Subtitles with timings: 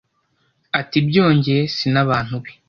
[0.79, 2.51] Ati byongeye si n’abantu be